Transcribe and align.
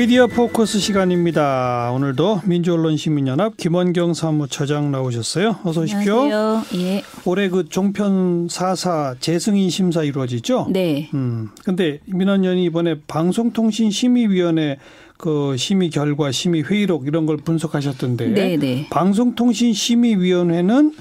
미디어 0.00 0.26
포커스 0.28 0.78
시간입니다. 0.78 1.92
오늘도 1.92 2.40
민주언론시민연합 2.46 3.58
김원경 3.58 4.14
사무처장 4.14 4.90
나오셨어요. 4.90 5.56
어서 5.62 5.82
오십시오. 5.82 6.22
안녕하세요. 6.22 6.80
예. 6.80 7.02
올해 7.26 7.50
그 7.50 7.68
종편 7.68 8.46
4사 8.46 9.20
재승인 9.20 9.68
심사 9.68 10.02
이루어지죠? 10.02 10.68
네. 10.70 11.10
음. 11.12 11.50
근데 11.66 12.00
민원연이 12.06 12.64
이번에 12.64 13.00
방송통신심의위원회 13.08 14.78
그 15.18 15.58
심의 15.58 15.90
결과, 15.90 16.32
심의 16.32 16.62
회의록 16.62 17.06
이런 17.06 17.26
걸 17.26 17.36
분석하셨던데 17.36 18.28
네, 18.28 18.56
네. 18.56 18.86
방송통신심의위원회는 18.88 20.94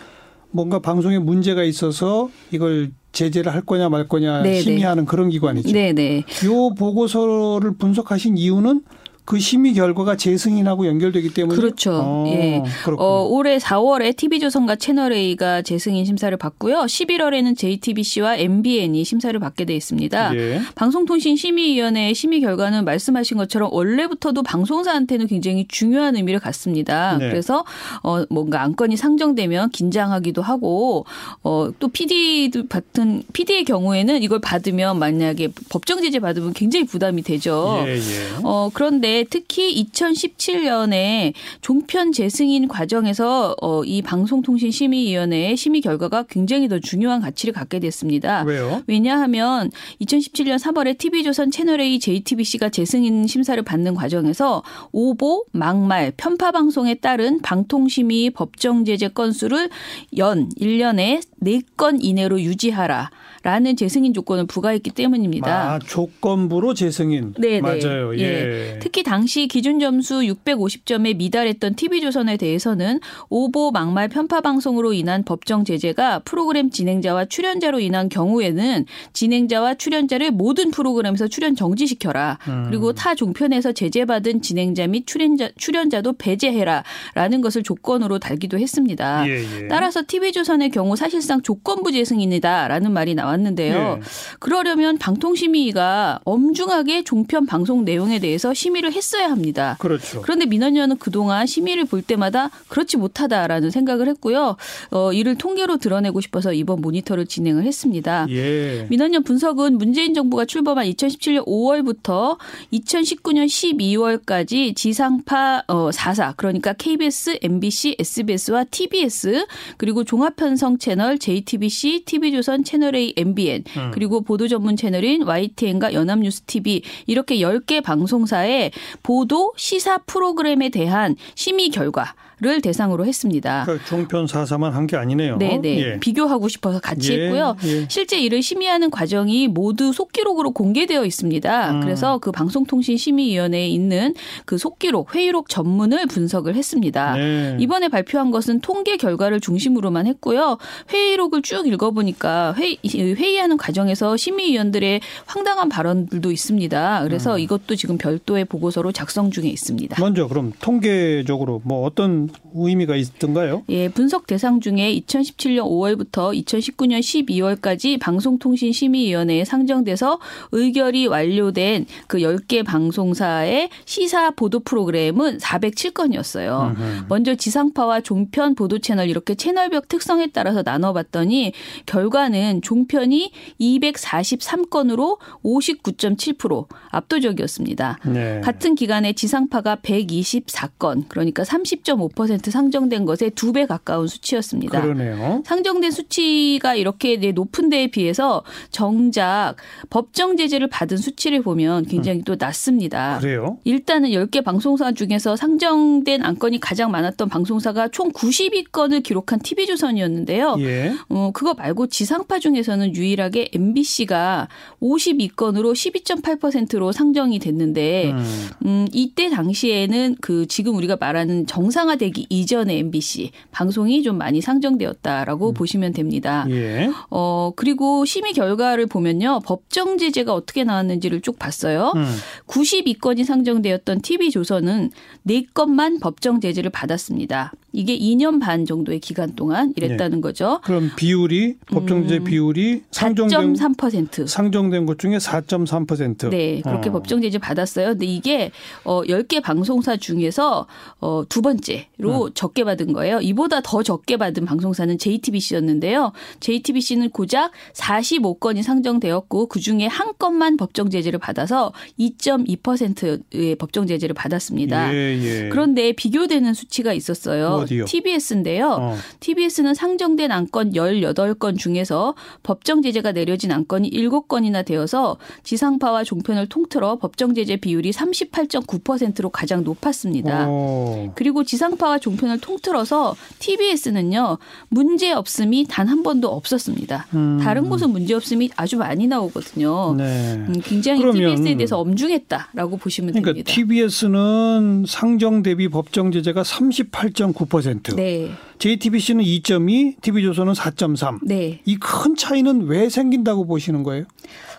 뭔가 0.52 0.80
방송에 0.80 1.20
문제가 1.20 1.64
있어서 1.64 2.30
이걸 2.52 2.92
제재를 3.12 3.54
할 3.54 3.62
거냐 3.62 3.90
말 3.90 4.08
거냐 4.08 4.44
네, 4.44 4.52
네. 4.52 4.62
심의하는 4.62 5.06
그런 5.06 5.30
기관이죠. 5.30 5.72
네, 5.72 5.94
네. 5.94 6.24
요 6.46 6.74
보고서를 6.76 7.74
분석하신 7.78 8.38
이유는 8.38 8.82
그 9.30 9.40
심의 9.40 9.74
결과가 9.74 10.18
재승인하고 10.18 10.88
연결되기 10.88 11.34
때문에 11.34 11.56
그렇죠. 11.56 11.92
어, 12.04 12.26
예. 12.28 12.64
그렇군요. 12.84 13.08
어, 13.08 13.24
올해 13.28 13.58
4월에 13.58 14.16
TV조선과 14.18 14.76
채널A가 14.78 15.62
재승인 15.62 16.04
심사를 16.06 16.36
받고요. 16.36 16.80
11월에는 16.82 17.58
JTBC와 17.58 18.38
MBN이 18.38 19.04
심사를 19.04 19.40
받게 19.40 19.66
돼 19.66 19.76
있습니다. 19.76 20.36
예. 20.36 20.62
방송통신심의위원회의 20.76 22.14
심의 22.16 22.42
결과는 22.42 22.86
말씀하신 22.86 23.38
것처럼 23.38 23.70
원래부터도 23.72 24.44
방송사한테는 24.44 25.28
굉장히 25.28 25.66
중요한 25.68 26.16
의미를 26.16 26.40
갖습니다. 26.40 27.18
네. 27.18 27.30
그래서 27.30 27.64
어 28.04 28.26
뭔가 28.30 28.64
안건이 28.64 28.98
상정되면 28.98 29.70
긴장하기도 29.70 30.42
하고 30.42 31.06
어 31.44 31.70
또 31.80 31.88
PD 31.88 32.52
같은 32.68 33.24
PD의 33.34 33.64
경우에는 33.66 34.24
이걸 34.24 34.40
받으면 34.40 34.98
만약에 35.00 35.50
법정 35.70 36.02
제재 36.02 36.20
받으면 36.20 36.54
굉장히 36.54 36.86
부담이 36.86 37.22
되죠. 37.22 37.84
예, 37.86 37.96
예. 37.96 38.00
어, 38.44 38.70
그런데 38.74 39.19
특히 39.30 39.84
2017년에 39.84 41.34
종편 41.62 42.12
재승인 42.12 42.68
과정에서 42.68 43.56
어, 43.62 43.84
이 43.84 44.02
방송통신심의위원회의 44.02 45.56
심의 45.58 45.82
결과가 45.82 46.24
굉장히 46.24 46.68
더 46.68 46.80
중요한 46.80 47.22
가치를 47.22 47.54
갖게 47.54 47.80
됐습니다. 47.80 48.44
왜요? 48.44 48.84
왜냐하면 48.88 49.72
2017년 50.02 50.60
3월에 50.60 50.98
TV조선 50.98 51.52
채널A 51.52 52.00
JTBC가 52.00 52.70
재승인 52.70 53.28
심사를 53.28 53.62
받는 53.62 53.96
과정에서 53.96 54.64
오보, 54.92 55.46
막말, 55.52 56.14
편파 56.18 56.52
방송에 56.52 56.96
따른 56.96 57.40
방통심의 57.42 58.32
법정 58.32 58.86
제재 58.86 59.10
건수를 59.10 59.70
연 60.18 60.50
1년에 60.60 61.22
4건 61.44 62.00
이내로 62.02 62.42
유지하라. 62.42 63.10
라는 63.42 63.78
재승인 63.78 64.14
조건을 64.14 64.48
부과했기 64.48 64.92
때문입니다. 64.92 65.74
아, 65.74 65.80
조건부로 65.80 66.74
재승인. 66.74 67.34
네, 67.38 67.52
네. 67.52 67.62
맞아요. 67.62 68.18
예. 68.20 68.80
특히 68.82 69.02
당시 69.10 69.48
기준 69.48 69.80
점수 69.80 70.20
650점에 70.22 71.16
미달했던 71.16 71.74
TV조선에 71.74 72.38
대해서는 72.38 73.00
오보 73.30 73.72
막말 73.72 74.08
편파 74.08 74.42
방송으로 74.42 74.94
인한 74.94 75.24
법정 75.24 75.66
제재가 75.66 76.20
프로그램 76.20 76.70
진행자와 76.70 77.26
출연자로 77.26 77.80
인한 77.80 78.08
경우에는 78.08 78.86
진행자와 79.14 79.74
출연자를 79.74 80.30
모든 80.30 80.70
프로그램에서 80.70 81.28
출연 81.28 81.56
정지시켜라. 81.56 82.38
음. 82.50 82.66
그리고 82.68 82.94
타 82.94 83.16
종편에서 83.16 83.72
제재받은 83.72 84.44
진행자 84.44 84.86
및 84.86 85.08
출연자 85.08 85.50
출연자도 85.58 86.14
배제해라라는 86.14 87.42
것을 87.42 87.64
조건으로 87.64 88.20
달기도 88.20 88.60
했습니다. 88.60 89.28
예, 89.28 89.64
예. 89.64 89.68
따라서 89.70 90.04
TV조선의 90.06 90.70
경우 90.70 90.96
사실상 90.96 91.42
조건부 91.42 91.92
재승인이다라는 91.92 92.92
말이 92.92 93.16
나왔는데요. 93.16 93.98
예. 93.98 94.02
그러려면 94.38 95.00
방통심의가 95.00 96.20
엄중하게 96.26 97.06
종편 97.06 97.48
방송 97.48 97.86
내용에 97.86 98.20
대해서 98.20 98.54
심의를 98.54 98.89
했어야 98.92 99.30
합니다. 99.30 99.78
그렇죠. 99.80 100.22
그런데 100.22 100.46
민원연은 100.46 100.98
그동안 100.98 101.46
심의를 101.46 101.86
볼 101.86 102.02
때마다 102.02 102.50
그렇지 102.68 102.98
못하다라는 102.98 103.72
생각을 103.72 104.08
했고요. 104.10 104.58
어, 104.92 105.14
이를 105.14 105.36
통계로 105.36 105.78
드러내고 105.78 106.22
싶어서 106.22 106.54
이번 106.54 106.82
모니터를 106.82 107.26
진행을 107.26 107.64
했습니다. 107.64 108.28
예. 108.30 108.88
민원연 108.90 109.24
분석은 109.24 109.78
문재인 109.78 110.14
정부가 110.14 110.46
출범한 110.46 110.86
2017년 110.88 111.46
5월부터 111.46 112.38
2019년 112.74 113.46
12월까지 113.48 114.76
지상파 114.76 115.64
어, 115.68 115.90
4사 115.90 116.36
그러니까 116.38 116.74
KBS, 116.74 117.40
MBC, 117.42 117.98
SBS와 118.00 118.66
TBS 118.66 119.46
그리고 119.78 120.04
종합편성 120.04 120.78
채널 120.78 121.18
JTBC, 121.20 122.04
TV조선 122.06 122.64
채널A, 122.64 123.14
MBN 123.18 123.64
음. 123.78 123.92
그리고 123.94 124.22
보도 124.22 124.48
전문 124.48 124.76
채널인 124.76 125.24
YTN과 125.24 125.94
연합뉴스 125.94 126.42
TV 126.44 126.82
이렇게 127.08 127.38
10개 127.38 127.84
방송사의 127.84 128.72
보도 129.04 129.54
시사 129.58 130.00
프로그램에 130.00 130.70
대한 130.70 131.16
심의 131.36 131.70
결과 131.70 132.14
를 132.42 132.62
대상으로 132.62 133.06
했습니다. 133.06 133.64
그러니까 133.66 133.86
종편 133.86 134.26
4사만 134.26 134.72
한 134.72 134.88
게 134.88 134.96
아니네요. 134.96 135.38
네, 135.38 135.60
네. 135.62 135.78
예. 135.80 136.00
비교하고 136.00 136.48
싶어서 136.48 136.80
같이 136.80 137.14
예, 137.14 137.26
했고요. 137.26 137.58
예. 137.66 137.86
실제 137.90 138.18
이를 138.20 138.42
심의하는 138.42 138.90
과정이 138.90 139.48
모두 139.50 139.92
속기록으로 139.92 140.52
공개되어 140.52 141.04
있습니다. 141.06 141.72
음. 141.72 141.82
그래서 141.82 142.18
그 142.20 142.32
방송통신심의위원회에 142.32 143.68
있는 143.68 144.14
그 144.46 144.58
속기록, 144.58 145.14
회의록 145.14 145.50
전문을 145.50 146.08
분석을 146.08 146.56
했습니다. 146.56 147.16
네. 147.18 147.58
이번에 147.60 147.90
발표한 147.90 148.32
것은 148.32 148.62
통계 148.62 148.96
결과를 148.98 149.42
중심으로만 149.42 150.08
했고요. 150.08 150.58
회의록을 150.92 151.42
쭉 151.42 151.68
읽어보니까 151.68 152.54
회의, 152.58 152.78
회의하는 152.86 153.58
과정에서 153.58 154.16
심의위원들의 154.18 155.02
황당한 155.26 155.68
발언들도 155.70 156.32
있습니다. 156.32 157.04
그래서 157.04 157.34
음. 157.36 157.40
이것도 157.40 157.76
지금 157.76 157.98
별도의 157.98 158.46
보고서로 158.46 158.92
작성 158.94 159.30
중에 159.30 159.50
있습니다. 159.50 159.98
먼저 160.02 160.28
그럼 160.28 160.54
통계적으로 160.62 161.62
뭐 161.66 161.86
어떤 161.86 162.29
의미가 162.54 162.96
있던가요? 162.96 163.64
예, 163.70 163.90
분석 163.90 164.28
대상 164.28 164.60
중에 164.60 164.96
2017년 165.00 165.64
5월부터 165.64 166.34
2019년 166.44 167.00
12월까지 167.00 168.00
방송통신심의위원회에 168.00 169.46
상정돼서 169.46 170.20
의결이 170.52 171.08
완료된 171.08 171.86
그 172.08 172.20
10개 172.20 172.66
방송사의 172.66 173.70
시사 173.86 174.32
보도 174.32 174.60
프로그램은 174.60 175.38
407건이었어요. 175.38 176.72
음흠. 176.72 177.06
먼저 177.10 177.36
지상파와 177.36 178.02
종편 178.02 178.56
보도 178.56 178.80
채널 178.80 179.10
이렇게 179.10 179.36
채널별 179.36 179.84
특성에 179.88 180.28
따라서 180.28 180.62
나눠봤더니 180.64 181.54
결과는 181.86 182.62
종편이 182.62 183.32
243건으로 183.60 185.18
59.7% 185.44 186.68
압도적이었습니다. 186.92 188.00
네. 188.06 188.42
같은 188.42 188.76
기간에 188.76 189.14
지상파가 189.14 189.78
124건, 189.78 191.06
그러니까 191.08 191.44
30.5% 191.44 192.19
상정된 192.28 193.06
것에 193.06 193.30
두 193.30 193.50
배 193.52 193.66
가까운 193.66 194.08
수치였습니다. 194.08 194.80
그러네요. 194.82 195.42
상정된 195.46 195.90
수치가 195.92 196.76
이렇게 196.76 197.14
이제 197.14 197.32
높은 197.32 197.70
데에 197.70 197.88
비해서 197.88 198.44
정작 198.70 199.56
법정 199.90 200.38
제재를 200.38 200.68
받은 200.68 200.98
수치를 200.98 201.42
보면 201.42 201.86
굉장히 201.86 202.22
또 202.22 202.36
낮습니다. 202.38 203.18
그래요? 203.20 203.58
일단은 203.64 204.12
10개 204.12 204.44
방송사 204.44 204.92
중에서 204.92 205.36
상정된 205.36 206.24
안건이 206.24 206.60
가장 206.60 206.92
많았던 206.92 207.28
방송사가 207.30 207.88
총 207.88 208.12
92건을 208.12 209.02
기록한 209.02 209.40
TV조선이었는데요. 209.40 210.58
예. 210.60 210.94
어, 211.10 211.32
그거 211.34 211.54
말고 211.56 211.88
지상파 211.88 212.38
중에서는 212.40 212.96
유일하게 212.96 213.50
MBC가 213.54 214.48
52건으로 214.82 215.74
12.8%로 215.74 216.92
상정이 216.92 217.40
됐는데, 217.40 218.12
음. 218.12 218.48
음, 218.66 218.88
이때 218.94 219.30
당시에는 219.30 220.18
그 220.22 220.46
지금 220.48 220.76
우리가 220.76 220.98
말하는 221.00 221.46
정상화 221.48 221.96
되기 222.10 222.26
이전의 222.30 222.80
MBC 222.80 223.32
방송이 223.52 224.04
좀 224.04 224.18
많이 224.18 224.42
상정되었다라고 224.42 225.54
보시면 225.54 225.94
됩니다. 225.94 226.46
예. 226.50 226.90
어, 227.10 227.52
그리고 227.56 228.06
심의 228.06 228.34
결과를 228.34 228.88
보면요. 228.88 229.42
법정 229.46 229.98
제재가 229.98 230.34
어떻게 230.34 230.64
나왔는지를 230.64 231.22
쭉 231.22 231.38
봤어요. 231.40 231.94
음. 231.96 232.06
92건이 232.48 233.24
상정되었던 233.24 234.02
TV조선은 234.02 234.92
4건만 235.28 236.02
법정 236.02 236.42
제재를 236.42 236.72
받았습니다. 236.72 237.54
이게 237.72 237.98
2년 237.98 238.40
반 238.40 238.66
정도의 238.66 239.00
기간 239.00 239.36
동안 239.36 239.74
이랬다는 239.76 240.22
거죠. 240.22 240.60
그럼 240.64 240.92
비율이 240.96 241.58
법정제 241.68 242.18
음. 242.18 242.24
비율이 242.24 242.84
상정된 242.92 243.54
4.3%. 243.54 244.28
상정된 244.28 244.86
것 244.86 245.00
중에 245.00 245.18
4.3%. 245.18 246.30
네, 246.30 246.62
그렇게 246.62 246.90
어. 246.90 246.94
법정 246.94 247.22
제재 247.22 247.38
받았어요. 247.38 247.90
근데 247.90 248.06
이게 248.06 248.52
어 248.84 249.02
10개 249.04 249.42
방송사 249.42 249.98
중에서 249.98 250.68
어두 251.00 251.42
번째 251.42 251.88
로 251.98 252.30
적게 252.30 252.64
받은 252.64 252.94
거예요. 252.94 253.20
이보다 253.20 253.60
더 253.62 253.84
적게 253.84 254.16
받은 254.16 254.46
방송사는 254.46 254.98
JTBC였는데요. 254.98 256.14
JTBC는 256.40 257.10
고작 257.10 257.52
45건이 257.74 258.64
상정되었고 258.64 259.48
그중에 259.48 259.88
한 259.88 260.14
건만 260.18 260.56
법정 260.56 260.90
제재를 260.90 261.20
받아서 261.20 261.74
2.2%의 262.00 263.56
법정 263.56 263.86
제재를 263.86 264.14
받았습니다. 264.14 264.94
예, 264.94 265.20
예. 265.22 265.50
그런데 265.50 265.92
비교되는 265.92 266.54
수치가 266.54 266.94
있었어요. 266.94 267.59
어디요? 267.60 267.86
TBS인데요. 267.86 268.68
어. 268.80 268.96
TBS는 269.20 269.74
상정된 269.74 270.32
안건 270.32 270.72
18건 270.74 271.58
중에서 271.58 272.16
법정 272.44 272.82
제재가 272.82 273.12
내려진 273.12 273.52
안건이 273.52 273.92
7건이나 273.92 274.66
되어서 274.66 275.18
지상파와 275.44 276.04
종편을 276.06 276.48
통틀어 276.48 276.98
법정 276.98 277.34
제재 277.34 277.58
비율이 277.58 277.92
38.9%로 277.92 279.30
가장 279.30 279.64
높았습니다. 279.64 280.46
어. 280.48 281.12
그리고 281.16 281.44
지상파와 281.44 282.00
종편을 282.00 282.40
통틀어서 282.40 283.16
TBS는요 283.40 284.38
문제 284.70 285.12
없음이 285.12 285.66
단 285.68 285.90
한 285.90 286.04
번도 286.04 286.30
없었습니다. 286.30 287.08
음. 287.16 287.40
다른 287.42 287.68
곳은 287.68 287.90
문제 287.90 288.14
없음이 288.14 288.52
아주 288.56 288.78
많이 288.78 289.08
나오거든요. 289.08 289.96
네. 289.98 290.36
음, 290.36 290.62
굉장히 290.64 291.02
TBS에 291.02 291.56
대해서 291.56 291.80
엄중했다라고 291.80 292.78
보시면 292.78 293.14
그러니까 293.14 293.32
됩니다. 293.32 293.52
TBS는 293.52 294.86
상정 294.88 295.42
대비 295.42 295.68
법정 295.68 296.12
제재가 296.12 296.44
38.9%. 296.44 297.49
네, 297.96 298.32
JTBC는 298.60 299.24
2.2, 299.24 300.02
TV조선은 300.02 300.54
4.3. 300.54 301.20
네. 301.24 301.62
이 301.66 301.78
큰 301.78 302.16
차이는 302.16 302.68
왜 302.68 302.90
생긴다고 302.90 303.46
보시는 303.46 303.84
거예요? 303.84 304.06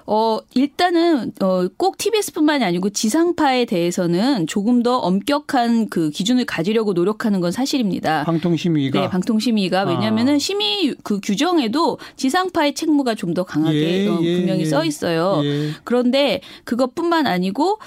어, 0.07 0.41
일단은, 0.55 1.33
어, 1.41 1.69
꼭 1.77 1.97
TBS뿐만이 1.99 2.65
아니고 2.65 2.91
지상파에 2.91 3.65
대해서는 3.67 4.47
조금 4.49 4.83
더 4.83 4.97
엄격한 4.99 5.89
그 5.89 6.11
기준을 6.11 6.47
가지려고 6.47 6.95
노력하는 6.95 7.41
건 7.41 7.53
사실입니다. 7.53 8.25
방통심의가 8.25 9.01
네, 9.03 9.09
방통심의가 9.09 9.83
아. 9.83 9.85
왜냐하면은 9.85 10.39
심의 10.41 10.97
그 11.05 11.21
규정에도 11.23 11.99
지상파의 12.17 12.75
책무가 12.75 13.15
좀 13.15 13.31
더 13.35 13.45
강하게 13.45 14.05
예, 14.05 14.09
어, 14.09 14.19
예, 14.23 14.37
분명히 14.39 14.63
예. 14.63 14.65
써 14.65 14.85
있어요. 14.85 15.41
예. 15.45 15.71
그런데 15.85 16.41
그것뿐만 16.65 17.29
아니고 17.29 17.79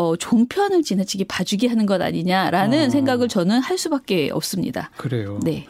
어, 0.00 0.16
종편을 0.16 0.82
지나치게 0.82 1.24
봐주게 1.24 1.68
하는 1.68 1.84
것 1.84 2.00
아니냐라는 2.00 2.86
아. 2.86 2.88
생각을 2.88 3.28
저는 3.28 3.60
할 3.60 3.76
수밖에 3.76 4.30
없습니다. 4.32 4.90
그래요. 4.96 5.38
네. 5.42 5.66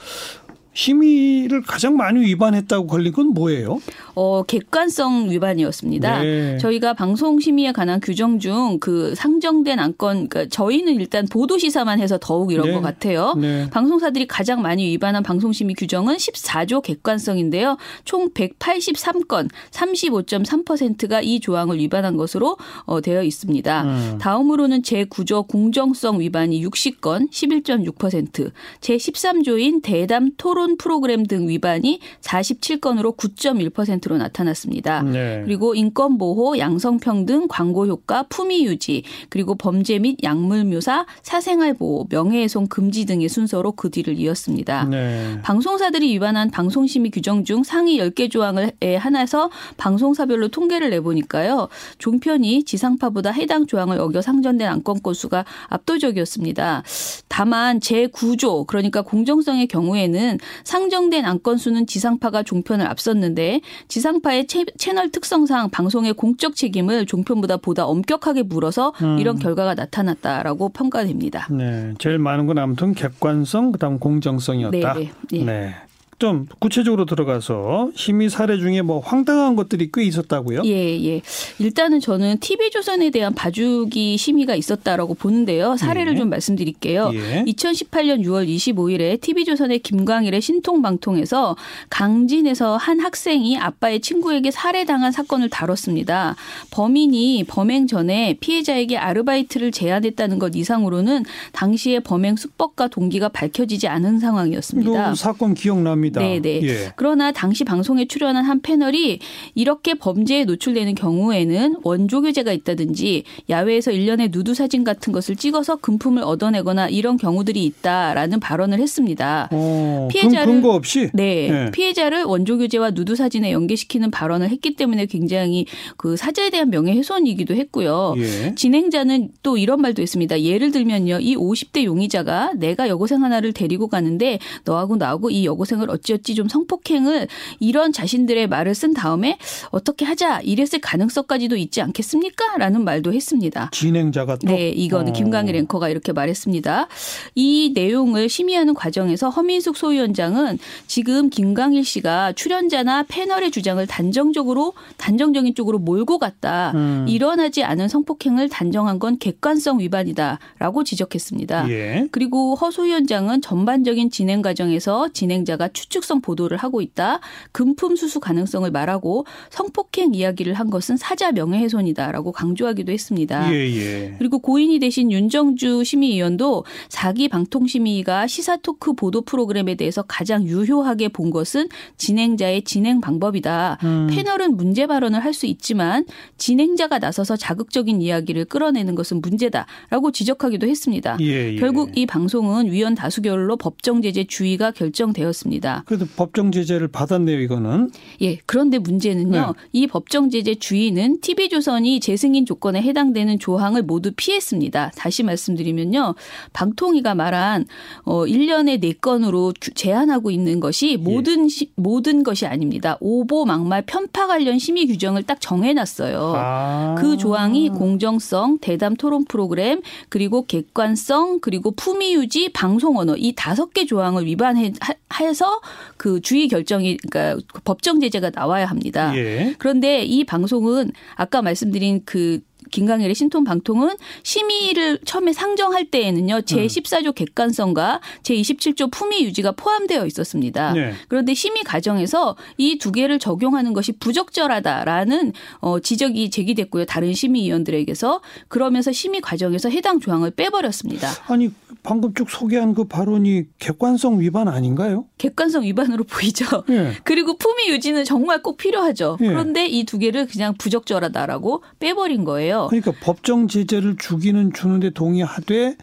심의를 0.80 1.62
가장 1.62 1.96
많이 1.96 2.20
위반했다고 2.20 2.86
걸린 2.86 3.12
건 3.12 3.28
뭐예요? 3.28 3.80
어, 4.14 4.42
객관성 4.42 5.30
위반이었습니다. 5.30 6.22
네. 6.22 6.58
저희가 6.58 6.94
방송 6.94 7.38
심의에 7.40 7.72
관한 7.72 8.00
규정 8.00 8.38
중 8.38 8.80
그 8.80 9.14
상정된 9.14 9.78
안건, 9.78 10.28
그러니까 10.28 10.46
저희는 10.46 10.94
일단 10.94 11.26
보도 11.26 11.58
시사만 11.58 12.00
해서 12.00 12.18
더욱 12.20 12.52
이런 12.52 12.66
네. 12.66 12.72
것 12.72 12.80
같아요. 12.80 13.34
네. 13.34 13.68
방송사들이 13.70 14.26
가장 14.26 14.62
많이 14.62 14.86
위반한 14.86 15.22
방송 15.22 15.52
심의 15.52 15.74
규정은 15.74 16.16
14조 16.16 16.82
객관성인데요. 16.82 17.76
총 18.04 18.30
183건, 18.30 19.48
35.3%가 19.70 21.20
이 21.20 21.40
조항을 21.40 21.78
위반한 21.78 22.16
것으로 22.16 22.56
어, 22.84 23.00
되어 23.00 23.22
있습니다. 23.22 23.82
음. 23.82 24.18
다음으로는 24.18 24.82
제9조 24.82 25.48
공정성 25.48 26.20
위반이 26.20 26.64
60건, 26.66 27.30
11.6%, 27.30 28.50
제13조인 28.80 29.82
대담 29.82 30.30
토론 30.36 30.69
프로그램 30.76 31.26
등 31.26 31.48
위반이 31.48 32.00
47건으로 32.20 33.16
9.1%로 33.16 34.18
나타났습니다. 34.18 35.02
네. 35.02 35.42
그리고 35.44 35.74
인권 35.74 36.18
보호, 36.18 36.58
양성평등, 36.58 37.48
광고 37.48 37.86
효과, 37.86 38.24
품위 38.24 38.64
유지, 38.64 39.02
그리고 39.28 39.54
범죄 39.54 39.98
및 39.98 40.18
약물 40.22 40.64
묘사, 40.64 41.06
사생활 41.22 41.74
보호, 41.74 42.06
명예훼손 42.10 42.68
금지 42.68 43.06
등의 43.06 43.28
순서로 43.28 43.72
그 43.72 43.90
뒤를 43.90 44.18
이었습니다. 44.18 44.84
네. 44.84 45.38
방송사들이 45.42 46.12
위반한 46.14 46.50
방송심의 46.50 47.10
규정 47.10 47.44
중 47.44 47.62
상위 47.62 47.98
10개 47.98 48.30
조항을 48.30 48.72
하나서 48.98 49.50
방송사별로 49.76 50.48
통계를 50.48 50.90
내보니까요. 50.90 51.68
종편이 51.98 52.64
지상파보다 52.64 53.30
해당 53.30 53.66
조항을 53.66 53.98
어겨 54.00 54.22
상전된 54.22 54.68
안건 54.68 55.02
건수가 55.02 55.44
압도적이었습니다. 55.68 56.82
다만 57.28 57.80
제9조 57.80 58.66
그러니까 58.66 59.02
공정성의 59.02 59.66
경우에는 59.68 60.38
상정된 60.64 61.24
안건 61.24 61.58
수는 61.58 61.86
지상파가 61.86 62.42
종편을 62.42 62.86
앞섰는데 62.86 63.60
지상파의 63.88 64.46
채, 64.46 64.64
채널 64.78 65.10
특성상 65.10 65.70
방송의 65.70 66.14
공적 66.14 66.56
책임을 66.56 67.06
종편보다 67.06 67.58
보다 67.58 67.86
엄격하게 67.86 68.44
물어서 68.44 68.92
이런 69.18 69.38
결과가 69.38 69.74
나타났다라고 69.74 70.70
평가됩니다. 70.70 71.48
네. 71.50 71.94
제일 71.98 72.18
많은 72.18 72.46
건 72.46 72.58
아무튼 72.58 72.94
객관성 72.94 73.72
그다음 73.72 73.98
공정성이었다. 73.98 74.94
네, 74.94 75.10
네, 75.30 75.44
네. 75.44 75.74
네. 76.20 76.30
좀 76.30 76.46
구체적으로 76.58 77.06
들어가서 77.06 77.90
심의 77.96 78.28
사례 78.28 78.58
중에 78.58 78.82
뭐 78.82 79.00
황당한 79.00 79.56
것들이 79.56 79.90
꽤 79.92 80.04
있었다고요? 80.04 80.62
예, 80.66 81.04
예. 81.04 81.22
일단은 81.58 81.98
저는 81.98 82.38
TV조선에 82.40 83.10
대한 83.10 83.34
봐주기 83.34 84.18
심의가 84.18 84.54
있었다라고 84.54 85.14
보는데요. 85.14 85.76
사례를 85.78 86.12
예. 86.12 86.16
좀 86.18 86.28
말씀드릴게요. 86.28 87.10
예. 87.14 87.44
2018년 87.46 88.22
6월 88.22 88.46
25일에 88.46 89.18
TV조선의 89.20 89.78
김광일의 89.78 90.42
신통방통에서 90.42 91.56
강진에서 91.88 92.76
한 92.76 93.00
학생이 93.00 93.58
아빠의 93.58 94.00
친구에게 94.00 94.50
살해당한 94.50 95.10
사건을 95.12 95.48
다뤘습니다. 95.48 96.36
범인이 96.70 97.44
범행 97.48 97.86
전에 97.86 98.36
피해자에게 98.40 98.98
아르바이트를 98.98 99.72
제안했다는 99.72 100.38
것 100.38 100.54
이상으로는 100.54 101.24
당시의 101.52 102.00
범행 102.00 102.36
수법과 102.36 102.88
동기가 102.88 103.30
밝혀지지 103.30 103.88
않은 103.88 104.18
상황이었습니다. 104.18 105.12
이 105.12 105.16
사건 105.16 105.54
기억납니다. 105.54 106.09
네, 106.18 106.40
네. 106.40 106.60
예. 106.62 106.92
그러나 106.96 107.30
당시 107.32 107.62
방송에 107.64 108.06
출연한 108.06 108.44
한 108.44 108.60
패널이 108.60 109.20
이렇게 109.54 109.94
범죄에 109.94 110.44
노출되는 110.44 110.94
경우에는 110.94 111.76
원조교제가 111.82 112.52
있다든지 112.52 113.22
야외에서 113.48 113.92
일련의 113.92 114.30
누드 114.32 114.54
사진 114.54 114.82
같은 114.84 115.12
것을 115.12 115.36
찍어서 115.36 115.76
금품을 115.76 116.22
얻어내거나 116.22 116.88
이런 116.88 117.16
경우들이 117.16 117.64
있다라는 117.64 118.40
발언을 118.40 118.80
했습니다. 118.80 119.48
어, 119.52 120.08
피해자를- 120.10 120.46
근, 120.46 120.60
근거 120.60 120.70
없이 120.74 121.10
네. 121.12 121.48
네. 121.50 121.70
피해자를 121.70 122.24
원조교제와 122.24 122.90
누드 122.90 123.14
사진에 123.14 123.52
연계시키는 123.52 124.10
발언을 124.10 124.50
했기 124.50 124.74
때문에 124.74 125.06
굉장히 125.06 125.66
그 125.96 126.16
사자에 126.16 126.50
대한 126.50 126.70
명예훼손이기도 126.70 127.54
했고요. 127.54 128.14
예. 128.18 128.54
진행자는 128.54 129.30
또 129.42 129.56
이런 129.56 129.80
말도 129.80 130.02
했습니다. 130.02 130.40
예를 130.40 130.70
들면요. 130.72 131.18
이 131.20 131.36
50대 131.36 131.84
용의자가 131.84 132.52
내가 132.56 132.88
여고생 132.88 133.22
하나를 133.22 133.52
데리고 133.52 133.88
가는데 133.88 134.38
너하고 134.64 134.96
나하고 134.96 135.30
이 135.30 135.44
여고생을 135.44 135.90
어찌어찌 136.00 136.34
좀 136.34 136.48
성폭행을 136.48 137.28
이런 137.60 137.92
자신들의 137.92 138.48
말을 138.48 138.74
쓴 138.74 138.94
다음에 138.94 139.38
어떻게 139.70 140.04
하자 140.04 140.40
이랬을 140.40 140.80
가능성까지도 140.80 141.56
있지 141.56 141.80
않겠습니까? 141.80 142.56
라는 142.58 142.84
말도 142.84 143.12
했습니다. 143.12 143.70
진행자가 143.72 144.36
또 144.36 144.46
네, 144.48 144.70
이거는 144.70 145.10
어. 145.10 145.12
김광일 145.12 145.56
앵커가 145.56 145.88
이렇게 145.88 146.12
말했습니다. 146.12 146.88
이 147.34 147.72
내용을 147.74 148.28
심의하는 148.28 148.74
과정에서 148.74 149.30
허민숙 149.30 149.76
소위원장은 149.76 150.58
지금 150.86 151.30
김광일 151.30 151.84
씨가 151.84 152.32
출연자나 152.32 153.04
패널의 153.04 153.50
주장을 153.50 153.84
단정적으로 153.86 154.72
단정적인 154.96 155.54
쪽으로 155.54 155.78
몰고 155.78 156.18
갔다. 156.18 156.72
음. 156.74 157.06
일어나지 157.08 157.62
않은 157.62 157.88
성폭행을 157.88 158.48
단정한 158.48 158.98
건 158.98 159.18
객관성 159.18 159.80
위반이다라고 159.80 160.84
지적했습니다. 160.84 161.70
예. 161.70 162.08
그리고 162.10 162.54
허 162.54 162.70
소위원장은 162.70 163.42
전반적인 163.42 164.10
진행 164.10 164.42
과정에서 164.42 165.08
진행자가 165.12 165.68
추 165.68 165.89
측성 165.90 166.20
보도를 166.20 166.56
하고 166.56 166.80
있다. 166.80 167.20
금품 167.52 167.96
수수 167.96 168.20
가능성을 168.20 168.70
말하고 168.70 169.26
성폭행 169.50 170.14
이야기를 170.14 170.54
한 170.54 170.70
것은 170.70 170.96
사자 170.96 171.32
명예훼손이다라고 171.32 172.32
강조하기도 172.32 172.92
했습니다. 172.92 173.52
예, 173.52 173.56
예. 173.56 174.14
그리고 174.18 174.38
고인이 174.38 174.78
되신 174.78 175.10
윤정주 175.10 175.84
심의위원도 175.84 176.64
사기 176.88 177.28
방통심의가 177.28 178.26
시사 178.26 178.56
토크 178.58 178.92
보도 178.92 179.22
프로그램에 179.22 179.74
대해서 179.74 180.02
가장 180.02 180.44
유효하게 180.46 181.08
본 181.08 181.30
것은 181.30 181.68
진행자의 181.96 182.62
진행 182.62 183.00
방법이다. 183.00 183.78
음. 183.82 184.06
패널은 184.10 184.56
문제 184.56 184.86
발언을 184.86 185.24
할 185.24 185.30
수 185.40 185.46
있지만 185.46 186.04
진행자가 186.36 186.98
나서서 186.98 187.36
자극적인 187.36 188.02
이야기를 188.02 188.46
끌어내는 188.46 188.94
것은 188.94 189.20
문제다라고 189.20 190.10
지적하기도 190.12 190.66
했습니다. 190.66 191.16
예, 191.20 191.52
예. 191.52 191.56
결국 191.56 191.96
이 191.96 192.06
방송은 192.06 192.70
위원 192.70 192.94
다수결로 192.94 193.56
법정 193.56 194.02
제재 194.02 194.24
주의가 194.24 194.70
결정되었습니다. 194.70 195.69
했습니다. 195.70 195.84
그래도 195.86 196.06
법정 196.16 196.50
제재를 196.50 196.88
받았네요, 196.88 197.40
이거는. 197.40 197.90
예. 198.22 198.38
그런데 198.46 198.78
문제는요. 198.78 199.30
네. 199.30 199.52
이 199.72 199.86
법정 199.86 200.30
제재 200.30 200.56
주인은 200.56 201.20
TV조선이 201.20 202.00
재승인 202.00 202.44
조건에 202.44 202.82
해당되는 202.82 203.38
조항을 203.38 203.82
모두 203.82 204.12
피했습니다. 204.14 204.92
다시 204.96 205.22
말씀드리면요. 205.22 206.14
방통위가 206.52 207.14
말한 207.14 207.66
어 208.04 208.24
1년에 208.24 208.80
4건으로 208.80 209.54
제한하고 209.74 210.30
있는 210.30 210.60
것이 210.60 210.96
모든 210.96 211.48
시, 211.48 211.70
모든 211.76 212.22
것이 212.22 212.46
아닙니다. 212.46 212.96
오보 213.00 213.44
막말 213.44 213.82
편파 213.86 214.26
관련 214.26 214.58
심의 214.58 214.86
규정을 214.86 215.22
딱 215.22 215.40
정해 215.40 215.72
놨어요. 215.72 216.34
아. 216.36 216.94
그 216.98 217.16
조항이 217.16 217.68
공정성, 217.70 218.58
대담 218.60 218.96
토론 218.96 219.24
프로그램, 219.24 219.80
그리고 220.08 220.46
객관성, 220.46 221.40
그리고 221.40 221.70
품위 221.70 222.14
유지, 222.14 222.50
방송 222.52 222.98
언어 222.98 223.16
이 223.16 223.32
다섯 223.36 223.72
개 223.72 223.86
조항을 223.86 224.26
위반해서 224.26 225.59
그 225.96 226.20
주의 226.20 226.48
결정이 226.48 226.96
그러니까 226.96 227.42
법정 227.64 228.00
제재가 228.00 228.30
나와야 228.34 228.66
합니다. 228.66 229.16
예. 229.16 229.54
그런데 229.58 230.02
이 230.02 230.24
방송은 230.24 230.92
아까 231.16 231.42
말씀드린 231.42 232.02
그 232.04 232.40
김강일의 232.70 233.14
신통 233.14 233.44
방통은 233.44 233.96
심의를 234.22 234.98
처음에 235.04 235.32
상정할 235.32 235.86
때에는요 235.90 236.40
제14조 236.42 237.14
객관성과 237.14 238.00
제27조 238.22 238.90
품위 238.90 239.24
유지가 239.24 239.52
포함되어 239.52 240.06
있었습니다. 240.06 240.72
네. 240.72 240.92
그런데 241.08 241.34
심의 241.34 241.62
과정에서 241.64 242.36
이 242.56 242.78
두 242.80 242.92
개를 242.92 243.18
적용하는 243.18 243.74
것이 243.74 243.92
부적절하다라는 243.92 245.32
어, 245.60 245.80
지적이 245.80 246.30
제기됐고요 246.30 246.84
다른 246.86 247.12
심의위원들에게서 247.12 248.20
그러면서 248.48 248.92
심의 248.92 249.20
과정에서 249.20 249.68
해당 249.68 250.00
조항을 250.00 250.30
빼버렸습니다. 250.32 251.08
아니 251.26 251.50
방금 251.82 252.12
쭉 252.14 252.30
소개한 252.30 252.74
그 252.74 252.84
발언이 252.84 253.44
객관성 253.58 254.20
위반 254.20 254.48
아닌가요? 254.48 255.06
객관성 255.18 255.62
위반으로 255.64 256.04
보이죠. 256.08 256.44
예. 256.70 256.92
그리고 257.04 257.36
품위 257.36 257.68
유지는 257.70 258.04
정말 258.04 258.42
꼭 258.42 258.56
필요하죠. 258.56 259.18
예. 259.20 259.26
그런데 259.26 259.66
이 259.66 259.84
두 259.84 259.98
개를 259.98 260.26
그냥 260.26 260.54
부적절하다라고 260.56 261.64
빼버린 261.80 262.24
거예요. 262.24 262.59
그러니까 262.68 262.92
법정 263.00 263.48
제재를 263.48 263.96
주기는 263.96 264.52
주는데 264.52 264.90
동의하되 264.90 265.76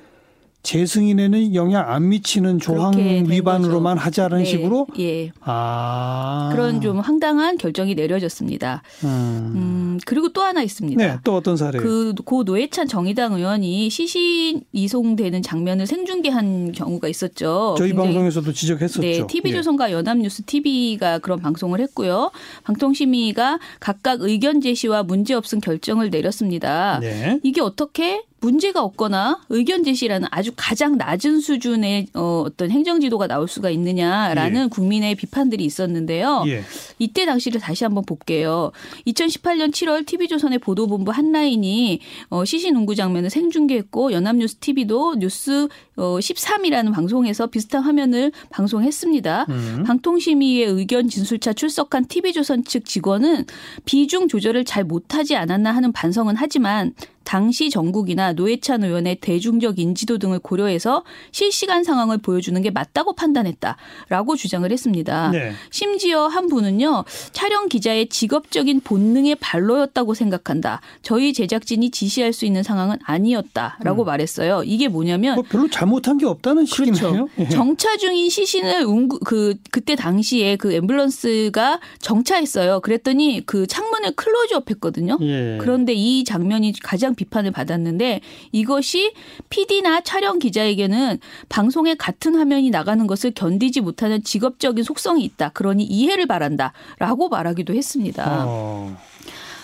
재승인에는 0.67 1.55
영향 1.55 1.89
안 1.89 2.09
미치는 2.09 2.59
조항 2.59 2.91
위반으로만 2.97 3.95
거죠. 3.95 4.05
하자는 4.05 4.39
네, 4.39 4.43
식으로 4.43 4.87
예. 4.99 5.31
아 5.39 6.49
그런 6.51 6.81
좀 6.81 6.99
황당한 6.99 7.57
결정이 7.57 7.95
내려졌습니다. 7.95 8.83
음. 9.05 9.07
음, 9.55 9.99
그리고 10.05 10.27
또 10.27 10.41
하나 10.41 10.61
있습니다. 10.61 11.01
네, 11.01 11.17
또 11.23 11.37
어떤 11.37 11.55
사례요? 11.55 11.81
그, 11.81 12.13
고 12.25 12.43
노회찬 12.43 12.89
정의당 12.89 13.35
의원이 13.35 13.89
시신 13.89 14.61
이송되는 14.73 15.41
장면을 15.41 15.87
생중계한 15.87 16.73
경우가 16.73 17.07
있었죠. 17.07 17.75
저희 17.77 17.93
방송에서도 17.93 18.51
지적했었죠. 18.51 18.99
네, 18.99 19.25
TV조선과 19.25 19.93
연합뉴스 19.93 20.43
TV가 20.43 21.19
그런 21.19 21.39
방송을 21.39 21.79
했고요. 21.79 22.31
방통심의가 22.65 23.59
각각 23.79 24.19
의견 24.19 24.59
제시와 24.59 25.03
문제 25.03 25.33
없음 25.33 25.61
결정을 25.61 26.09
내렸습니다. 26.09 26.99
예. 27.03 27.07
네. 27.07 27.39
이게 27.43 27.61
어떻게 27.61 28.23
문제가 28.39 28.83
없거나 28.83 29.41
의견 29.49 29.83
제시라는 29.83 30.27
아주 30.31 30.51
가장 30.55 30.97
낮은 30.97 31.39
수준의 31.39 32.07
어, 32.13 32.43
어떤 32.45 32.69
행정 32.69 32.99
지도가 32.99 33.27
나올 33.27 33.47
수가 33.47 33.69
있느냐라는 33.71 34.69
국민의 34.69 35.15
비판들이 35.15 35.65
있었는데요. 35.65 36.43
예. 36.47 36.63
이때 36.99 37.25
당시를 37.25 37.59
다시 37.59 37.83
한번 37.83 38.05
볼게요. 38.05 38.71
2018년 39.07 39.71
7월 39.71 40.05
TV조선의 40.05 40.59
보도본부 40.59 41.11
한라인이 41.11 41.99
어, 42.29 42.45
시신 42.45 42.75
운구 42.75 42.95
장면을 42.95 43.29
생중계했고 43.29 44.11
연합뉴스 44.11 44.57
TV도 44.57 45.15
뉴스 45.15 45.67
어, 45.95 46.17
13이라는 46.19 46.93
방송에서 46.93 47.47
비슷한 47.47 47.81
화면을 47.81 48.31
방송했습니다. 48.51 49.45
음. 49.49 49.83
방통심의의 49.85 50.67
의견 50.67 51.09
진술차 51.09 51.53
출석한 51.53 52.05
TV조선 52.05 52.65
측 52.65 52.85
직원은 52.85 53.45
비중 53.85 54.27
조절을 54.27 54.63
잘 54.65 54.83
못하지 54.83 55.35
않았나 55.35 55.71
하는 55.71 55.91
반성은 55.91 56.35
하지만 56.37 56.93
당시 57.27 57.69
정국이나 57.69 58.31
노회찬 58.31 58.85
의원의 58.85 59.17
대중적 59.17 59.79
인지도 59.79 60.17
등을 60.17 60.39
고려해서 60.39 61.03
실시간 61.33 61.83
상황을 61.83 62.19
보여주는 62.19 62.59
게 62.61 62.71
맞다고 62.71 63.15
판단했다라고 63.15 64.37
주장을 64.37 64.71
했습니다. 64.71 65.31
네. 65.31 65.51
심지어 65.69 66.27
한 66.27 66.47
분은요 66.47 67.03
촬영 67.33 67.67
기자의 67.67 68.07
직업적인 68.07 68.79
본능의 68.79 69.35
발로였다고 69.41 70.13
생각한다. 70.13 70.79
저희 71.01 71.33
제작진이 71.33 71.91
지시할 71.91 72.31
수 72.31 72.45
있는 72.45 72.63
상황은 72.63 72.97
아니었다라고 73.03 74.05
말했어요. 74.05 74.63
이게 74.63 74.87
뭐냐면 74.87 75.35
뭐 75.35 75.43
별로 75.43 75.69
잘못한 75.69 76.17
게 76.17 76.25
없다는 76.25 76.65
식이네요. 76.65 77.27
예. 77.39 77.49
정차 77.49 77.97
중인 77.97 78.29
시신을 78.29 78.85
운구 78.85 79.19
그 79.25 79.55
그때 79.71 79.95
당시에 79.95 80.55
그 80.55 80.69
앰뷸런스가 80.69 81.81
정차했어요. 81.99 82.79
그랬더니 82.79 83.43
그 83.45 83.67
창문을 83.67 84.11
클로즈업했거든요. 84.15 85.17
예. 85.19 85.57
그런데 85.59 85.91
이 85.93 86.23
장면이 86.23 86.71
가장 86.81 87.16
비판을 87.17 87.51
받았는데 87.51 88.21
이것이 88.53 89.13
PD나 89.49 89.99
촬영 90.01 90.39
기자에게는 90.39 91.19
방송에 91.49 91.95
같은 91.95 92.35
화면이 92.35 92.69
나가는 92.69 93.05
것을 93.05 93.31
견디지 93.31 93.81
못하는 93.81 94.23
직업적인 94.23 94.85
속성이 94.85 95.25
있다. 95.25 95.49
그러니 95.49 95.83
이해를 95.83 96.27
바란다 96.27 96.71
라고 96.99 97.27
말하기도 97.27 97.73
했습니다. 97.73 98.45
어. 98.47 98.97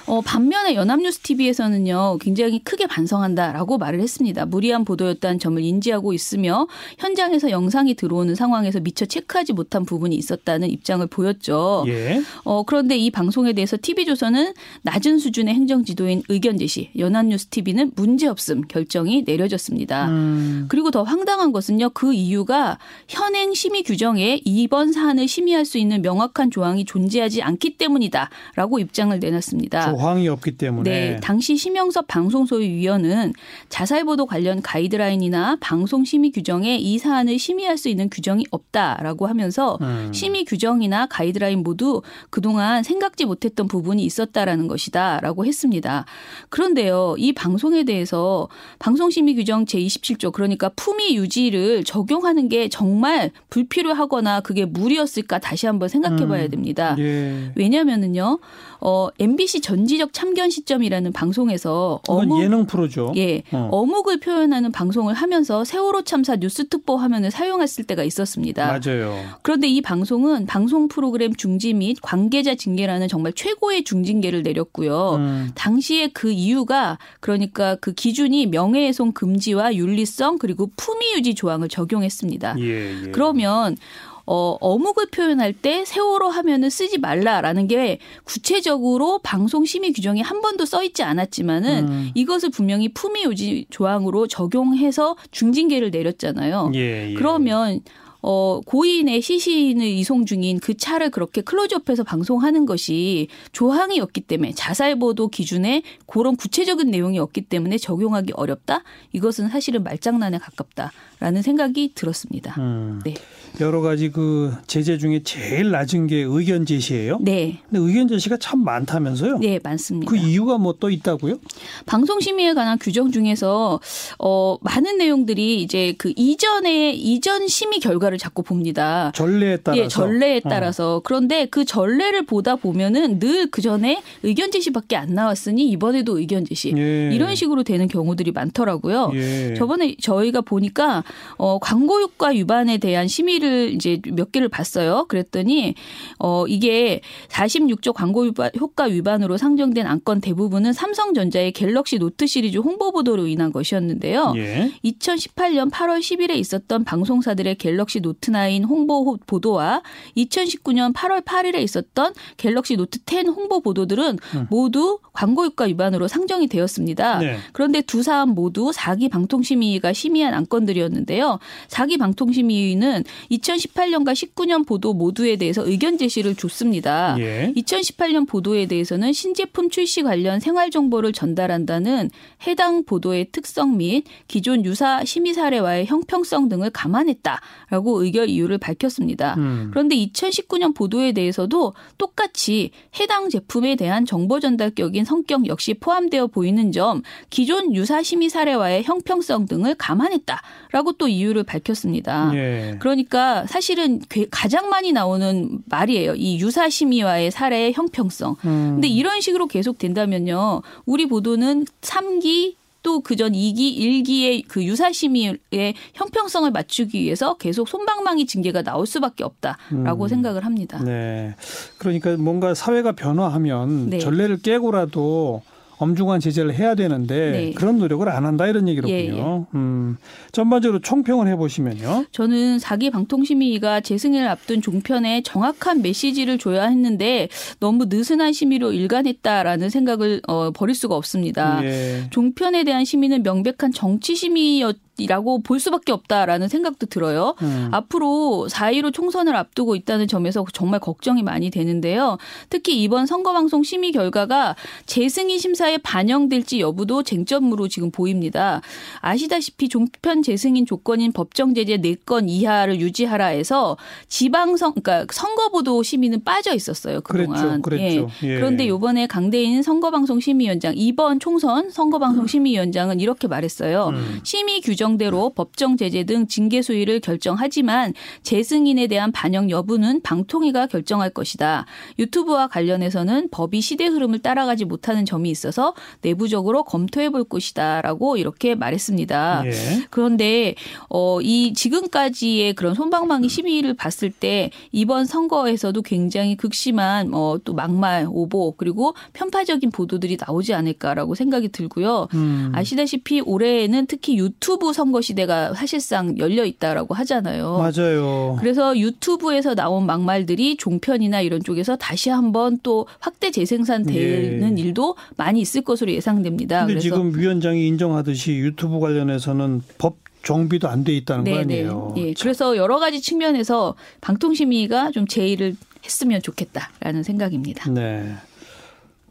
어, 0.05 0.21
반면에 0.21 0.75
연합뉴스 0.75 1.19
TV에서는요, 1.19 2.17
굉장히 2.19 2.59
크게 2.59 2.87
반성한다라고 2.87 3.77
말을 3.77 4.01
했습니다. 4.01 4.45
무리한 4.45 4.83
보도였다는 4.83 5.39
점을 5.39 5.61
인지하고 5.61 6.13
있으며 6.13 6.67
현장에서 6.97 7.51
영상이 7.51 7.93
들어오는 7.95 8.35
상황에서 8.35 8.79
미처 8.81 9.05
체크하지 9.05 9.53
못한 9.53 9.85
부분이 9.85 10.15
있었다는 10.15 10.69
입장을 10.69 11.05
보였죠. 11.07 11.85
예. 11.87 12.21
어, 12.43 12.63
그런데 12.63 12.97
이 12.97 13.11
방송에 13.11 13.53
대해서 13.53 13.77
TV조선은 13.81 14.53
낮은 14.81 15.19
수준의 15.19 15.53
행정지도인 15.53 16.23
의견 16.27 16.57
제시, 16.57 16.89
연합뉴스 16.97 17.47
TV는 17.47 17.91
문제 17.95 18.27
없음 18.27 18.61
결정이 18.67 19.23
내려졌습니다. 19.25 20.09
음. 20.09 20.65
그리고 20.67 20.91
더 20.91 21.03
황당한 21.03 21.51
것은요, 21.51 21.91
그 21.91 22.13
이유가 22.13 22.77
현행 23.07 23.53
심의 23.53 23.83
규정에 23.83 24.41
이번 24.43 24.91
사안을 24.91 25.27
심의할 25.27 25.65
수 25.65 25.77
있는 25.77 26.01
명확한 26.01 26.51
조항이 26.51 26.83
존재하지 26.85 27.41
않기 27.41 27.77
때문이다라고 27.77 28.79
입장을 28.79 29.17
내놨습니다. 29.17 29.92
조항이 29.93 30.27
없기 30.27 30.57
때문에. 30.57 30.89
네, 30.89 31.19
당시 31.21 31.55
심영섭 31.55 32.07
방송소유위원은 32.07 33.33
자살보도 33.69 34.25
관련 34.25 34.61
가이드라인이나 34.61 35.57
방송 35.59 36.03
심의 36.03 36.31
규정에 36.31 36.77
이 36.77 36.97
사안을 36.97 37.37
심의할 37.37 37.77
수 37.77 37.89
있는 37.89 38.09
규정이 38.09 38.45
없다라고 38.49 39.27
하면서 39.27 39.77
음. 39.81 40.11
심의 40.13 40.45
규정이나 40.45 41.05
가이드라인 41.07 41.63
모두 41.63 42.01
그동안 42.29 42.83
생각지 42.83 43.25
못했던 43.25 43.67
부분이 43.67 44.03
있었다라는 44.03 44.67
것이다라고 44.67 45.45
했습니다. 45.45 46.05
그런데요, 46.49 47.15
이 47.17 47.33
방송에 47.33 47.83
대해서 47.83 48.47
방송심의 48.79 49.35
규정 49.35 49.65
제27조 49.65 50.31
그러니까 50.31 50.69
품위 50.69 51.15
유지를 51.15 51.83
적용하는 51.83 52.49
게 52.49 52.69
정말 52.69 53.31
불필요하거나 53.49 54.41
그게 54.41 54.65
무리였을까 54.65 55.39
다시 55.39 55.67
한번 55.67 55.89
생각해 55.89 56.27
봐야 56.27 56.47
됩니다. 56.47 56.95
예. 56.99 57.51
왜냐면은요, 57.55 58.39
어, 58.79 59.09
MBC 59.19 59.61
전 59.61 59.82
지적 59.87 60.13
참견 60.13 60.49
시점이라는 60.49 61.13
방송에서 61.13 62.01
어묵, 62.07 62.41
예능 62.41 62.65
프로죠. 62.65 63.13
예, 63.15 63.43
어. 63.51 63.69
어묵을 63.71 64.19
표현하는 64.19 64.71
방송을 64.71 65.13
하면서 65.13 65.63
세월호 65.63 66.03
참사 66.03 66.35
뉴스 66.35 66.67
특보 66.67 66.97
화면을 66.97 67.31
사용했을 67.31 67.83
때가 67.85 68.03
있었습니다. 68.03 68.67
맞아요. 68.67 69.15
그런데 69.41 69.67
이 69.67 69.81
방송은 69.81 70.45
방송 70.45 70.87
프로그램 70.87 71.35
중지 71.35 71.73
및 71.73 71.97
관계자 72.01 72.55
징계라는 72.55 73.07
정말 73.07 73.33
최고의 73.33 73.83
중징계를 73.83 74.43
내렸고요. 74.43 75.15
음. 75.15 75.51
당시에 75.55 76.09
그 76.09 76.31
이유가 76.31 76.97
그러니까 77.19 77.75
그 77.75 77.93
기준이 77.93 78.47
명예훼손 78.47 79.13
금지와 79.13 79.75
윤리성 79.75 80.37
그리고 80.37 80.69
품위 80.75 81.13
유지 81.15 81.35
조항을 81.35 81.69
적용했습니다. 81.69 82.55
예, 82.59 83.05
예. 83.05 83.11
그러면 83.11 83.77
어, 84.25 84.57
어묵을 84.61 85.07
표현할 85.07 85.53
때 85.53 85.83
세월호 85.85 86.29
하면은 86.29 86.69
쓰지 86.69 86.97
말라라는 86.97 87.67
게 87.67 87.99
구체적으로 88.23 89.19
방송 89.19 89.65
심의 89.65 89.91
규정에 89.93 90.21
한 90.21 90.41
번도 90.41 90.65
써 90.65 90.83
있지 90.83 91.03
않았지만은 91.03 91.87
음. 91.87 92.11
이것을 92.13 92.49
분명히 92.49 92.89
품위 92.89 93.23
유지 93.23 93.65
조항으로 93.69 94.27
적용해서 94.27 95.17
중징계를 95.31 95.91
내렸잖아요. 95.91 96.71
예, 96.75 97.09
예. 97.09 97.13
그러면 97.15 97.81
어, 98.25 98.61
고인의 98.65 99.21
시신을 99.21 99.85
이송 99.85 100.25
중인 100.25 100.59
그 100.59 100.77
차를 100.77 101.11
그렇게 101.11 101.41
클로즈업해서 101.41 102.05
방송하는 102.05 102.65
것이 102.65 103.27
조항이 103.51 103.99
없기 103.99 104.21
때문에 104.21 104.53
자살보도 104.53 105.27
기준에 105.27 105.83
그런 106.07 106.37
구체적인 106.37 106.89
내용이 106.89 107.19
없기 107.19 107.41
때문에 107.41 107.77
적용하기 107.77 108.31
어렵다? 108.35 108.83
이것은 109.11 109.49
사실은 109.49 109.83
말장난에 109.83 110.37
가깝다 110.37 110.93
라는 111.23 111.41
생각이 111.41 111.91
들었습니다. 111.95 112.53
음. 112.57 112.99
네. 113.05 113.13
여러 113.61 113.79
가지 113.79 114.09
그 114.11 114.51
제재 114.67 114.97
중에 114.97 115.21
제일 115.23 115.71
낮은 115.71 116.07
게 116.07 116.17
의견 116.17 116.65
제시예요. 116.65 117.19
네. 117.21 117.59
근데 117.69 117.79
의견 117.87 118.09
제시가 118.09 118.35
참 118.37 118.61
많다면서요? 118.65 119.37
네, 119.39 119.57
많습니다. 119.63 120.09
그 120.09 120.17
이유가 120.17 120.57
뭐 120.57 120.73
또 120.79 120.89
있다고요? 120.89 121.37
방송 121.85 122.19
심의에 122.19 122.53
관한 122.55 122.77
규정 122.79 123.11
중에서 123.11 123.79
어 124.19 124.57
많은 124.61 124.97
내용들이 124.97 125.61
이제 125.61 125.93
그 125.97 126.11
이전에 126.17 126.91
이전 126.93 127.47
심의 127.47 127.79
결과를 127.79 128.17
자꾸 128.17 128.41
봅니다. 128.43 129.11
전례에 129.15 129.57
따라서. 129.57 129.81
예, 129.81 129.87
전례에 129.87 130.39
따라서. 130.41 130.95
어. 130.97 131.01
그런데 131.01 131.45
그 131.45 131.63
전례를 131.63 132.25
보다 132.25 132.55
보면은 132.57 133.19
늘 133.19 133.47
그 133.51 133.61
전에 133.61 134.01
의견 134.23 134.51
제시밖에 134.51 134.95
안 134.97 135.13
나왔으니 135.13 135.69
이번에도 135.69 136.17
의견 136.17 136.43
제시. 136.43 136.73
예. 136.75 137.11
이런 137.13 137.35
식으로 137.35 137.63
되는 137.63 137.87
경우들이 137.87 138.31
많더라고요. 138.31 139.11
예. 139.13 139.53
저번에 139.55 139.95
저희가 140.01 140.41
보니까 140.41 141.03
어 141.37 141.59
광고 141.59 141.99
효과 141.99 142.29
위반에 142.29 142.77
대한 142.77 143.07
심의를 143.07 143.73
이제 143.73 143.99
몇 144.11 144.31
개를 144.31 144.49
봤어요. 144.49 145.05
그랬더니 145.07 145.75
어 146.19 146.45
이게 146.47 147.01
46조 147.29 147.93
광고 147.93 148.25
효과 148.59 148.85
위반으로 148.85 149.37
상정된 149.37 149.85
안건 149.85 150.21
대부분은 150.21 150.73
삼성전자의 150.73 151.51
갤럭시 151.51 151.99
노트 151.99 152.27
시리즈 152.27 152.57
홍보 152.57 152.91
보도로 152.91 153.27
인한 153.27 153.51
것이었는데요. 153.51 154.33
예. 154.37 154.71
2018년 154.83 155.71
8월 155.71 155.99
10일에 155.99 156.35
있었던 156.35 156.83
방송사들의 156.83 157.55
갤럭시 157.55 157.99
노트 157.99 158.31
9 158.31 158.65
홍보 158.67 159.17
보도와 159.25 159.81
2019년 160.17 160.93
8월 160.93 161.23
8일에 161.23 161.61
있었던 161.61 162.13
갤럭시 162.37 162.75
노트 162.75 162.99
10 163.05 163.27
홍보 163.27 163.61
보도들은 163.61 164.19
음. 164.35 164.47
모두 164.49 164.99
광고 165.13 165.45
효과 165.45 165.65
위반으로 165.65 166.07
상정이 166.07 166.47
되었습니다. 166.47 167.19
네. 167.19 167.37
그런데 167.51 167.81
두 167.81 168.03
사안 168.03 168.29
모두 168.29 168.71
4기 168.71 169.09
방통심의위가 169.09 169.93
심의한 169.93 170.33
안건들이었는데 170.33 171.02
요. 171.11 171.39
4기 171.69 171.97
방통심의위는 171.99 173.03
2018년과 173.31 174.13
19년 174.13 174.65
보도 174.65 174.93
모두에 174.93 175.35
대해서 175.35 175.65
의견 175.65 175.97
제시를 175.97 176.35
줬습니다. 176.35 177.15
예. 177.19 177.53
2018년 177.55 178.27
보도에 178.27 178.65
대해서는 178.65 179.13
신제품 179.13 179.69
출시 179.69 180.03
관련 180.03 180.39
생활 180.39 180.69
정보를 180.69 181.13
전달한다는 181.13 182.09
해당 182.47 182.83
보도의 182.83 183.27
특성 183.31 183.77
및 183.77 184.03
기존 184.27 184.65
유사 184.65 185.03
심의 185.03 185.33
사례와의 185.33 185.85
형평성 185.85 186.49
등을 186.49 186.69
감안했다라고 186.71 188.03
의결 188.03 188.29
이유를 188.29 188.57
밝혔습니다. 188.57 189.35
음. 189.37 189.69
그런데 189.71 189.95
2019년 189.95 190.75
보도에 190.75 191.11
대해서도 191.11 191.73
똑같이 191.97 192.71
해당 192.99 193.29
제품에 193.29 193.75
대한 193.75 194.05
정보 194.05 194.39
전달격인 194.39 195.05
성격 195.05 195.47
역시 195.47 195.73
포함되어 195.73 196.27
보이는 196.27 196.71
점, 196.71 197.01
기존 197.29 197.73
유사 197.75 198.03
심의 198.03 198.29
사례와의 198.29 198.83
형평성 198.83 199.45
등을 199.45 199.75
감안했다라고 199.75 200.82
또 200.91 201.07
이유를 201.07 201.43
밝혔습니다. 201.43 202.31
예. 202.35 202.75
그러니까 202.79 203.47
사실은 203.47 204.01
가장 204.29 204.69
많이 204.69 204.91
나오는 204.91 205.59
말이에요. 205.65 206.15
이 206.15 206.39
유사 206.39 206.69
심의와의 206.69 207.31
사례의 207.31 207.73
형평성. 207.73 208.35
음. 208.45 208.71
근데 208.73 208.89
이런 208.89 209.21
식으로 209.21 209.47
계속 209.47 209.77
된다면요. 209.77 210.61
우리 210.85 211.07
보도는 211.07 211.65
3기 211.81 212.55
또 212.83 212.99
그전 212.99 213.31
2기, 213.31 213.77
1기의 213.77 214.43
그 214.47 214.63
유사심의의 214.63 215.73
형평성을 215.93 216.51
맞추기 216.51 216.99
위해서 216.99 217.35
계속 217.37 217.67
손방망이 217.69 218.25
징계가 218.25 218.61
나올 218.61 218.85
수밖에 218.85 219.23
없다라고 219.23 220.03
음. 220.03 220.07
생각을 220.09 220.45
합니다. 220.45 220.83
네. 220.83 221.33
그러니까 221.77 222.17
뭔가 222.17 222.53
사회가 222.53 222.91
변화하면 222.91 223.89
네. 223.89 223.99
전례를 223.99 224.41
깨고라도 224.41 225.41
엄중한 225.83 226.19
제재를 226.19 226.53
해야 226.55 226.75
되는데 226.75 227.31
네. 227.31 227.53
그런 227.53 227.77
노력을 227.77 228.07
안 228.09 228.25
한다 228.25 228.47
이런 228.47 228.67
얘기로군요. 228.67 228.97
예, 228.97 229.07
예. 229.09 229.45
음, 229.55 229.97
전반적으로 230.31 230.79
총평을 230.79 231.27
해보시면요. 231.27 232.05
저는 232.11 232.59
사기 232.59 232.89
방통심의가 232.89 233.81
재승인을 233.81 234.27
앞둔 234.27 234.61
종편에 234.61 235.21
정확한 235.23 235.81
메시지를 235.81 236.37
줘야 236.37 236.67
했는데 236.67 237.27
너무 237.59 237.85
느슨한 237.85 238.33
심의로 238.33 238.71
일관했다라는 238.73 239.69
생각을 239.69 240.21
어, 240.27 240.51
버릴 240.51 240.75
수가 240.75 240.95
없습니다. 240.95 241.63
예. 241.63 242.07
종편에 242.09 242.63
대한 242.63 242.85
심의는 242.85 243.23
명백한 243.23 243.71
정치 243.73 244.15
심의였 244.15 244.77
이라고 244.97 245.41
볼 245.41 245.59
수밖에 245.59 245.91
없다라는 245.91 246.49
생각도 246.49 246.85
들어요. 246.85 247.35
음. 247.41 247.69
앞으로 247.71 248.47
4.15 248.49 248.93
총선을 248.93 249.35
앞두고 249.35 249.75
있다는 249.75 250.07
점에서 250.07 250.45
정말 250.53 250.79
걱정이 250.79 251.23
많이 251.23 251.49
되는데요. 251.49 252.17
특히 252.49 252.81
이번 252.83 253.07
선거방송 253.07 253.63
심의 253.63 253.91
결과가 253.91 254.55
재승인 254.85 255.39
심사에 255.39 255.79
반영될지 255.79 256.59
여부도 256.59 257.01
쟁점으로 257.03 257.67
지금 257.69 257.89
보입니다. 257.89 258.61
아시다시피 258.99 259.67
종편 259.67 260.21
재승인 260.21 260.67
조건인 260.67 261.11
법정 261.11 261.55
제재 261.55 261.77
4건 261.77 262.25
이하를 262.27 262.79
유지하라 262.79 263.27
해서 263.27 263.77
지방선 264.09 264.73
그러니까 264.73 265.11
선거보도 265.11 265.81
심의는 265.81 266.23
빠져 266.23 266.53
있었어요. 266.53 267.01
그동안. 267.01 267.61
그랬죠. 267.63 268.07
그랬죠. 268.07 268.09
예. 268.23 268.33
예. 268.33 268.35
그런데 268.35 268.65
이번에 268.65 269.07
강대인 269.07 269.63
선거방송 269.63 270.19
심의위원장 270.19 270.73
이번 270.75 271.19
총선 271.19 271.71
선거방송 271.71 272.27
심의위원장은 272.27 272.99
이렇게 272.99 273.27
말했어요. 273.27 273.87
음. 273.87 274.19
심의 274.23 274.61
규정 274.61 274.82
규정대로 274.83 275.29
법정 275.29 275.77
제재 275.77 276.03
등 276.03 276.27
징계 276.27 276.61
수위를 276.61 276.99
결정하지만 276.99 277.93
재승인에 278.21 278.87
대한 278.87 279.13
반영 279.13 279.49
여부는 279.49 280.01
방통위가 280.01 280.67
결정할 280.67 281.09
것이다. 281.09 281.65
유튜브와 281.99 282.47
관련해서는 282.47 283.29
법이 283.31 283.61
시대 283.61 283.85
흐름을 283.85 284.19
따라가지 284.19 284.65
못하는 284.65 285.05
점이 285.05 285.29
있어서 285.29 285.73
내부적으로 286.01 286.63
검토해 286.63 287.11
볼 287.11 287.23
것이다라고 287.23 288.17
이렇게 288.17 288.55
말했습니다. 288.55 289.43
예. 289.45 289.51
그런데 289.89 290.55
어, 290.89 291.21
이 291.21 291.53
지금까지의 291.53 292.53
그런 292.53 292.73
손방망이 292.75 293.29
심의를 293.29 293.75
봤을 293.75 294.11
때 294.11 294.51
이번 294.73 295.05
선거에서도 295.05 295.81
굉장히 295.83 296.35
극심한 296.35 297.13
어, 297.13 297.37
또 297.45 297.53
막말, 297.53 298.05
오보 298.09 298.55
그리고 298.57 298.95
편파적인 299.13 299.71
보도들이 299.71 300.17
나오지 300.19 300.53
않을까라고 300.53 301.15
생각이 301.15 301.49
들고요. 301.49 302.09
음. 302.13 302.51
아시다시피 302.53 303.21
올해에는 303.21 303.85
특히 303.87 304.17
유튜브 304.17 304.72
선거 304.73 305.01
시대가 305.01 305.53
사실상 305.53 306.17
열려 306.17 306.45
있다라고 306.45 306.93
하잖아요. 306.95 307.57
맞아요. 307.57 308.37
그래서 308.39 308.77
유튜브에서 308.77 309.55
나온 309.55 309.85
막말들이 309.85 310.57
종편이나 310.57 311.21
이런 311.21 311.41
쪽에서 311.43 311.75
다시 311.75 312.09
한번 312.09 312.59
또 312.63 312.87
확대 312.99 313.31
재생산되는 313.31 314.57
예. 314.57 314.61
일도 314.61 314.95
많이 315.15 315.41
있을 315.41 315.61
것으로 315.61 315.91
예상됩니다. 315.91 316.65
그런데 316.65 316.81
지금 316.81 317.17
위원장이 317.17 317.67
인정하듯이 317.67 318.33
유튜브 318.33 318.79
관련해서는 318.79 319.61
법 319.77 319.97
정비도 320.23 320.69
안 320.69 320.83
돼 320.83 320.93
있다는 320.95 321.23
네네. 321.25 321.37
거 321.37 321.43
네. 321.45 321.55
아니에요. 321.55 321.93
예. 321.97 322.13
그래서 322.13 322.57
여러 322.57 322.79
가지 322.79 323.01
측면에서 323.01 323.75
방통심의가 324.01 324.91
좀 324.91 325.07
제의를 325.07 325.55
했으면 325.83 326.21
좋겠다라는 326.21 327.03
생각입니다. 327.03 327.69
네. 327.69 328.13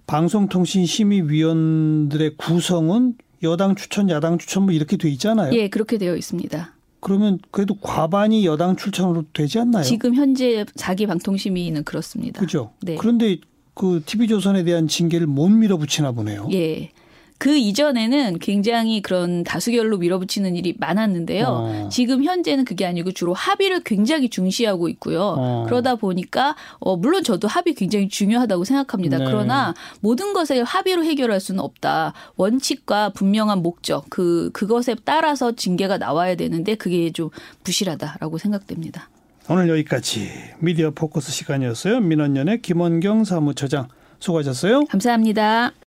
방송통신심의위원들의 0.06 2.36
구성은 2.36 3.14
여당 3.42 3.74
추천, 3.74 4.08
야당 4.10 4.38
추천 4.38 4.64
뭐 4.64 4.72
이렇게 4.72 4.96
돼 4.96 5.08
있잖아요. 5.10 5.52
예, 5.54 5.68
그렇게 5.68 5.98
되어 5.98 6.16
있습니다. 6.16 6.74
그러면 7.00 7.40
그래도 7.50 7.74
과반이 7.74 8.46
여당 8.46 8.76
출천으로 8.76 9.24
되지 9.32 9.58
않나요? 9.58 9.82
지금 9.82 10.14
현재 10.14 10.64
자기 10.76 11.06
방통심의는 11.06 11.82
그렇습니다. 11.82 12.40
그죠. 12.40 12.72
네. 12.80 12.94
그런데 12.96 13.38
그 13.74 14.02
TV조선에 14.06 14.62
대한 14.64 14.86
징계를 14.86 15.26
못 15.26 15.48
밀어붙이나 15.48 16.12
보네요. 16.12 16.48
예. 16.52 16.90
그 17.42 17.56
이전에는 17.56 18.38
굉장히 18.38 19.02
그런 19.02 19.42
다수결로 19.42 19.98
밀어붙이는 19.98 20.54
일이 20.54 20.76
많았는데요. 20.78 21.46
어. 21.48 21.88
지금 21.90 22.22
현재는 22.22 22.64
그게 22.64 22.86
아니고 22.86 23.10
주로 23.10 23.34
합의를 23.34 23.80
굉장히 23.82 24.28
중시하고 24.28 24.88
있고요. 24.90 25.34
어. 25.36 25.64
그러다 25.66 25.96
보니까 25.96 26.54
어 26.78 26.96
물론 26.96 27.24
저도 27.24 27.48
합의 27.48 27.74
굉장히 27.74 28.08
중요하다고 28.08 28.62
생각합니다. 28.62 29.18
네. 29.18 29.24
그러나 29.24 29.74
모든 29.98 30.34
것을 30.34 30.62
합의로 30.62 31.02
해결할 31.02 31.40
수는 31.40 31.58
없다. 31.58 32.12
원칙과 32.36 33.08
분명한 33.08 33.60
목적 33.60 34.08
그 34.08 34.50
그것에 34.52 34.94
따라서 35.04 35.50
징계가 35.50 35.98
나와야 35.98 36.36
되는데 36.36 36.76
그게 36.76 37.10
좀 37.10 37.30
부실하다라고 37.64 38.38
생각됩니다. 38.38 39.08
오늘 39.50 39.68
여기까지 39.68 40.30
미디어 40.60 40.92
포커스 40.92 41.32
시간이었어요. 41.32 41.98
민원연의 42.02 42.62
김원경 42.62 43.24
사무처장 43.24 43.88
수고하셨어요. 44.20 44.84
감사합니다. 44.84 45.72